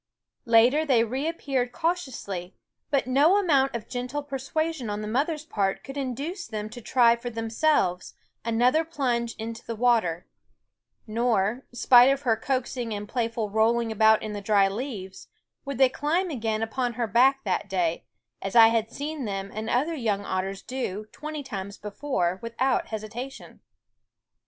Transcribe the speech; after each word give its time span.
Later 0.47 0.83
they 0.83 1.03
reappeared 1.03 1.71
cautiously; 1.73 2.55
but 2.89 3.05
no 3.05 3.37
amount 3.37 3.75
of 3.75 3.87
gentle 3.87 4.23
persuasion 4.23 4.89
on 4.89 5.01
the 5.03 5.07
mother's 5.07 5.45
part 5.45 5.83
could 5.83 5.95
induce 5.95 6.47
them 6.47 6.71
to 6.71 6.81
try 6.81 7.15
for 7.15 7.29
themselves 7.29 8.15
another 8.43 8.83
plunge 8.83 9.35
into 9.35 9.63
the 9.63 9.75
water; 9.75 10.25
nor, 11.05 11.67
spite 11.71 12.09
of 12.11 12.23
her 12.23 12.35
coaxing 12.35 12.95
and 12.95 13.07
playful 13.09 13.51
rolling 13.51 13.91
about 13.91 14.23
in 14.23 14.33
the 14.33 14.41
dry 14.41 14.67
leaves, 14.67 15.27
would 15.65 15.77
they 15.77 15.87
climb 15.87 16.31
again 16.31 16.63
upon 16.63 16.93
her 16.93 17.05
back 17.05 17.43
that 17.43 17.69
day, 17.69 18.03
as 18.41 18.55
I 18.55 18.69
had 18.69 18.91
seen 18.91 19.25
them 19.25 19.51
and 19.53 19.69
other 19.69 19.93
young 19.93 20.25
otters 20.25 20.63
do, 20.63 21.05
twenty 21.11 21.43
times 21.43 21.77
before, 21.77 22.39
without 22.41 22.87
hesitation. 22.87 23.59